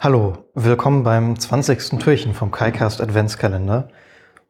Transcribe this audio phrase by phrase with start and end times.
[0.00, 1.98] Hallo, willkommen beim 20.
[1.98, 3.88] Türchen vom KaiCast Adventskalender.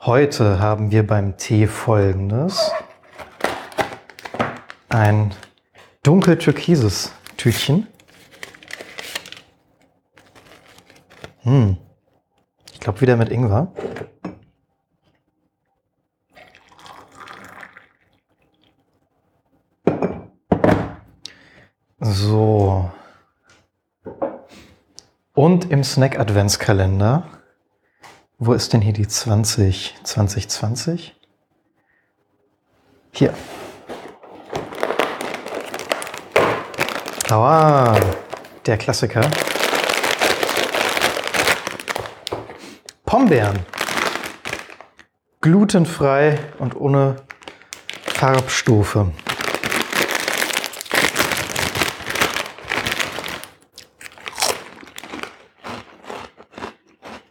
[0.00, 2.72] Heute haben wir beim Tee folgendes.
[4.88, 5.32] Ein
[6.02, 7.86] dunkel-türkises Tütchen.
[11.42, 11.76] Hm.
[12.72, 13.72] Ich glaube wieder mit Ingwer.
[22.00, 22.90] So.
[25.46, 27.22] Und im Snack Adventskalender.
[28.40, 31.14] Wo ist denn hier die 20 2020?
[33.12, 33.32] Hier.
[37.30, 37.96] Aua,
[38.66, 39.20] der Klassiker.
[43.04, 43.60] Pombeeren.
[45.42, 47.22] Glutenfrei und ohne
[48.02, 49.12] Farbstufe.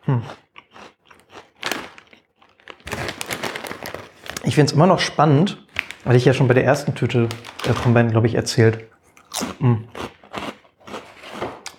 [0.06, 0.22] Hm.
[4.44, 5.66] Ich finde es immer noch spannend,
[6.04, 7.28] weil ich ja schon bei der ersten Tüte
[7.66, 8.86] der Pombeeren, glaube ich, erzählt,
[9.60, 9.88] hm,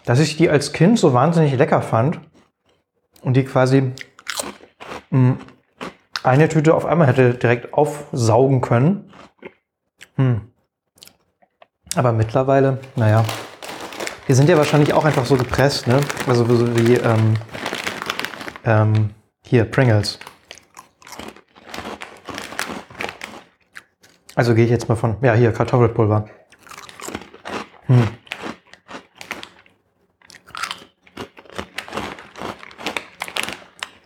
[0.04, 2.20] dass ich die als Kind so wahnsinnig lecker fand
[3.22, 3.92] und die quasi
[5.10, 5.38] hm,
[6.22, 9.12] eine Tüte auf einmal hätte direkt aufsaugen können.
[10.16, 10.40] Hm.
[11.94, 13.24] Aber mittlerweile, naja,
[14.28, 16.00] die sind ja wahrscheinlich auch einfach so gepresst, ne?
[16.26, 17.34] Also so wie ähm,
[18.66, 19.10] ähm,
[19.44, 20.18] hier, Pringles.
[24.34, 26.28] Also gehe ich jetzt mal von, ja, hier, Kartoffelpulver.
[27.86, 28.08] Hm.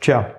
[0.01, 0.35] Tja.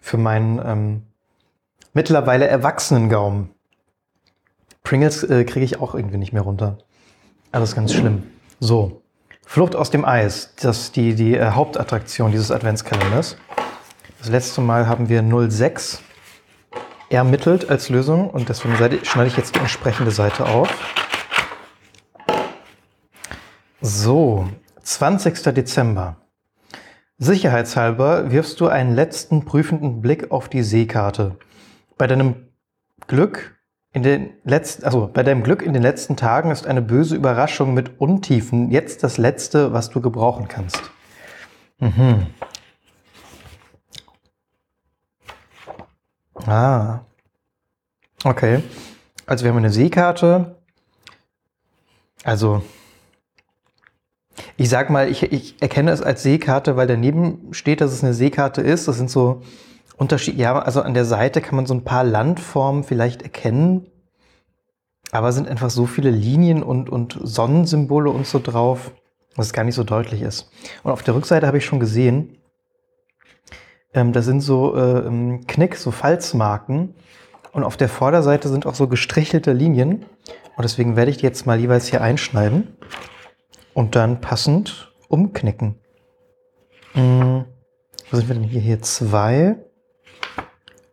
[0.01, 1.10] Für meinen ähm,
[1.93, 3.49] mittlerweile erwachsenen Gaumen.
[4.83, 6.77] Pringles äh, kriege ich auch irgendwie nicht mehr runter.
[7.51, 8.23] Alles ganz schlimm.
[8.59, 9.01] So,
[9.45, 13.35] Flucht aus dem Eis, das ist die, die äh, Hauptattraktion dieses Adventskalenders.
[14.19, 16.01] Das letzte Mal haben wir 06
[17.09, 20.69] ermittelt als Lösung und deswegen schneide ich jetzt die entsprechende Seite auf.
[23.81, 24.47] So,
[24.83, 25.53] 20.
[25.53, 26.17] Dezember.
[27.17, 31.35] Sicherheitshalber wirfst du einen letzten prüfenden Blick auf die Seekarte.
[32.01, 32.47] Bei deinem
[33.05, 33.61] Glück
[33.93, 37.75] in den letzten, also bei deinem Glück in den letzten Tagen ist eine böse Überraschung
[37.75, 40.81] mit Untiefen jetzt das Letzte, was du gebrauchen kannst.
[41.77, 42.25] Mhm.
[46.47, 47.01] Ah.
[48.23, 48.63] Okay.
[49.27, 50.55] Also wir haben eine Seekarte.
[52.23, 52.63] Also
[54.57, 58.15] ich sag mal, ich, ich erkenne es als Seekarte, weil daneben steht, dass es eine
[58.15, 58.87] Seekarte ist.
[58.87, 59.43] Das sind so
[60.01, 63.85] Unterschied, ja, also an der Seite kann man so ein paar Landformen vielleicht erkennen,
[65.11, 68.93] aber sind einfach so viele Linien und, und Sonnensymbole und so drauf,
[69.35, 70.49] dass es gar nicht so deutlich ist.
[70.81, 72.39] Und auf der Rückseite habe ich schon gesehen,
[73.93, 76.95] ähm, da sind so äh, Knick, so Falzmarken.
[77.51, 80.07] Und auf der Vorderseite sind auch so gestrichelte Linien.
[80.57, 82.75] Und deswegen werde ich die jetzt mal jeweils hier einschneiden
[83.75, 85.75] und dann passend umknicken.
[86.93, 87.45] Hm,
[88.09, 88.61] wo sind wir denn hier?
[88.61, 89.57] Hier zwei.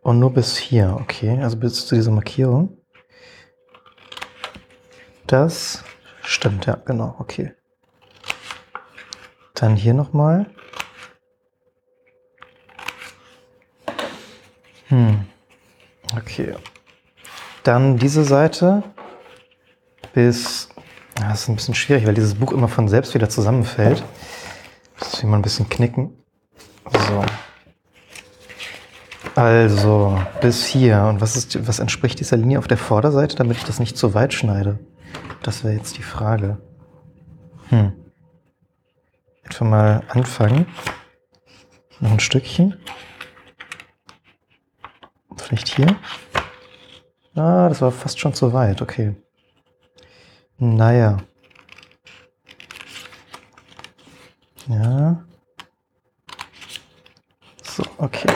[0.01, 2.77] Und nur bis hier, okay, also bis zu dieser Markierung.
[5.27, 5.83] Das
[6.23, 7.53] stimmt, ja, genau, okay.
[9.53, 10.45] Dann hier nochmal.
[14.87, 15.27] Hm,
[16.15, 16.55] okay.
[17.63, 18.83] Dann diese Seite
[20.13, 20.69] bis,
[21.15, 24.03] das ist ein bisschen schwierig, weil dieses Buch immer von selbst wieder zusammenfällt.
[24.97, 26.17] Das ich mal ein bisschen knicken.
[26.91, 27.23] So.
[29.39, 31.03] Also, bis hier.
[31.03, 34.13] Und was, ist, was entspricht dieser Linie auf der Vorderseite, damit ich das nicht zu
[34.13, 34.79] weit schneide?
[35.43, 36.57] Das wäre jetzt die Frage.
[37.69, 37.93] Hm.
[39.43, 40.65] Etwa mal anfangen.
[42.01, 42.81] Noch ein Stückchen.
[45.37, 45.95] Vielleicht hier.
[47.33, 48.81] Ah, das war fast schon zu weit.
[48.81, 49.15] Okay.
[50.57, 51.15] Naja.
[54.67, 55.23] Ja.
[57.63, 58.27] So, okay.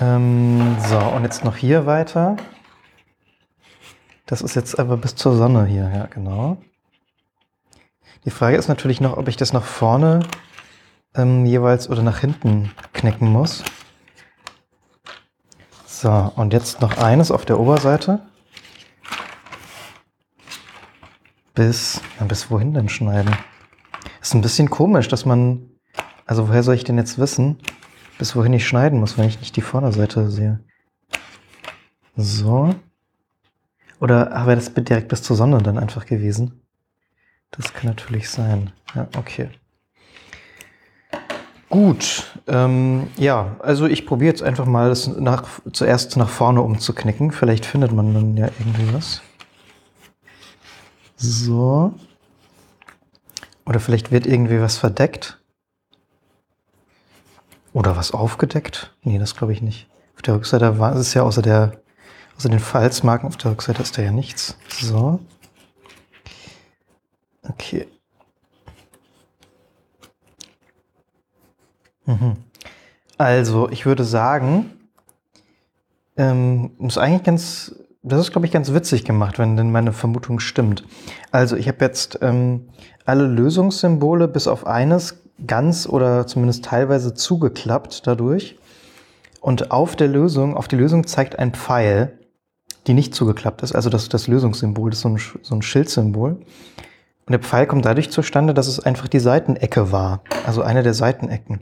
[0.00, 2.36] Ähm, so, und jetzt noch hier weiter.
[4.26, 6.58] Das ist jetzt aber bis zur Sonne hier, ja, genau.
[8.24, 10.20] Die Frage ist natürlich noch, ob ich das nach vorne
[11.14, 13.64] ähm, jeweils oder nach hinten knicken muss.
[15.86, 18.20] So, und jetzt noch eines auf der Oberseite.
[21.54, 23.34] Bis, ja, bis wohin denn schneiden?
[24.20, 25.70] Ist ein bisschen komisch, dass man,
[26.24, 27.58] also woher soll ich denn jetzt wissen,
[28.18, 30.60] bis wohin ich schneiden muss, wenn ich nicht die Vorderseite sehe.
[32.16, 32.74] So.
[34.00, 36.60] Oder wäre das direkt bis zur Sonne dann einfach gewesen?
[37.50, 38.72] Das kann natürlich sein.
[38.94, 39.48] Ja, okay.
[41.70, 47.30] Gut, ähm, ja, also ich probiere jetzt einfach mal das nach, zuerst nach vorne umzuknicken.
[47.30, 49.20] Vielleicht findet man dann ja irgendwie was.
[51.16, 51.92] So.
[53.66, 55.37] Oder vielleicht wird irgendwie was verdeckt.
[57.72, 58.94] Oder was aufgedeckt.
[59.02, 59.88] Nee, das glaube ich nicht.
[60.16, 61.80] Auf der Rückseite war es ja außer der,
[62.36, 64.56] außer den Falzmarken auf der Rückseite ist da ja nichts.
[64.80, 65.20] So.
[67.48, 67.86] Okay.
[72.06, 72.36] Mhm.
[73.18, 74.70] Also, ich würde sagen,
[76.16, 80.40] ähm, ist eigentlich ganz, das ist, glaube ich, ganz witzig gemacht, wenn denn meine Vermutung
[80.40, 80.84] stimmt.
[81.30, 82.70] Also, ich habe jetzt ähm,
[83.04, 88.56] alle Lösungssymbole bis auf eines ganz oder zumindest teilweise zugeklappt dadurch.
[89.40, 92.18] Und auf der Lösung, auf die Lösung zeigt ein Pfeil,
[92.86, 93.74] die nicht zugeklappt ist.
[93.74, 96.30] Also das, das Lösungssymbol, das ist so ein, so ein Schildsymbol.
[96.32, 100.22] Und der Pfeil kommt dadurch zustande, dass es einfach die Seitenecke war.
[100.46, 101.60] Also eine der Seitenecken.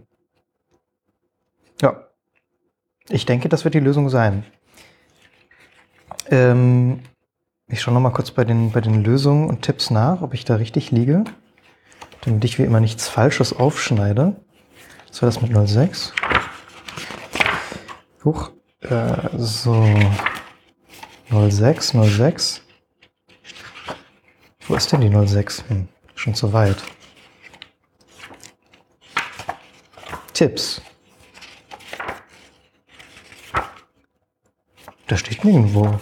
[1.82, 2.04] Ja.
[3.08, 4.44] Ich denke, das wird die Lösung sein.
[6.30, 7.00] Ähm,
[7.68, 10.44] ich schaue noch mal kurz bei den, bei den Lösungen und Tipps nach, ob ich
[10.44, 11.24] da richtig liege.
[12.26, 14.34] Damit ich wie immer nichts Falsches aufschneide.
[15.08, 16.12] Was war das mit 06?
[18.24, 18.50] Huch.
[18.80, 19.88] Äh, so.
[21.30, 22.62] 06, 06.
[24.66, 25.64] Wo ist denn die 06?
[25.68, 26.82] Hm, schon zu weit.
[30.32, 30.82] Tipps.
[35.06, 36.00] Da steht nirgendwo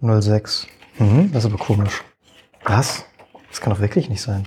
[0.00, 0.68] 06.
[0.98, 2.04] Mhm, das ist aber komisch.
[2.64, 3.04] Was?
[3.48, 4.46] Das kann doch wirklich nicht sein.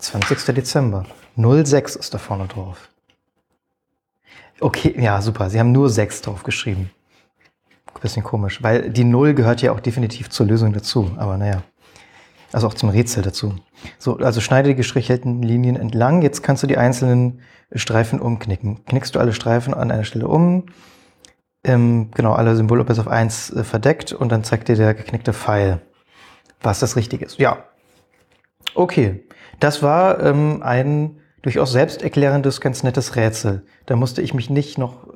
[0.00, 0.54] 20.
[0.54, 1.04] Dezember.
[1.36, 2.88] 06 ist da vorne drauf.
[4.60, 5.48] Okay, ja, super.
[5.50, 6.90] Sie haben nur 6 drauf geschrieben.
[8.00, 11.10] Bisschen komisch, weil die 0 gehört ja auch definitiv zur Lösung dazu.
[11.18, 11.62] Aber naja.
[12.52, 13.54] Also auch zum Rätsel dazu.
[13.98, 16.22] So, also schneide die gestrichelten Linien entlang.
[16.22, 17.40] Jetzt kannst du die einzelnen
[17.74, 18.84] Streifen umknicken.
[18.86, 20.64] Knickst du alle Streifen an einer Stelle um,
[21.62, 25.32] ähm, genau, alle Symbole bis auf eins äh, verdeckt und dann zeigt dir der geknickte
[25.32, 25.80] Pfeil,
[26.62, 27.38] was das Richtige ist.
[27.38, 27.64] Ja.
[28.74, 29.24] Okay.
[29.58, 33.64] Das war ähm, ein durchaus selbsterklärendes, ganz nettes Rätsel.
[33.86, 35.06] Da musste ich mich nicht noch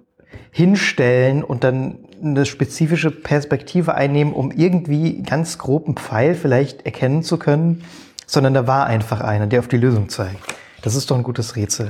[0.51, 7.39] hinstellen und dann eine spezifische Perspektive einnehmen, um irgendwie ganz groben Pfeil vielleicht erkennen zu
[7.39, 7.85] können,
[8.27, 10.39] sondern da war einfach einer, der auf die Lösung zeigt.
[10.83, 11.89] Das ist doch ein gutes Rätsel.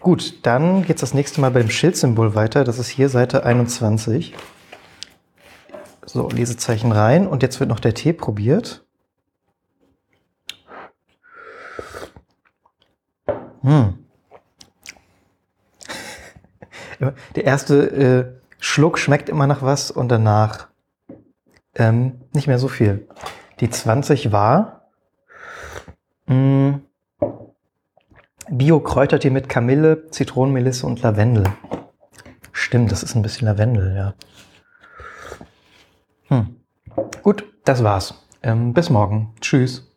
[0.00, 2.64] Gut, dann geht es das nächste Mal bei dem Schildsymbol weiter.
[2.64, 4.34] Das ist hier Seite 21.
[6.06, 7.26] So, Lesezeichen rein.
[7.26, 8.82] Und jetzt wird noch der Tee probiert.
[13.62, 13.98] Hm.
[17.34, 20.68] Der erste äh, Schluck schmeckt immer nach was und danach
[21.74, 23.08] ähm, nicht mehr so viel.
[23.60, 24.90] Die 20 war.
[26.26, 26.82] Hm,
[28.48, 31.44] Bio-Kräutertee mit Kamille, Zitronenmelisse und Lavendel.
[32.52, 34.14] Stimmt, das ist ein bisschen Lavendel, ja.
[36.28, 36.56] Hm.
[37.22, 38.14] Gut, das war's.
[38.42, 39.34] Ähm, bis morgen.
[39.40, 39.89] Tschüss.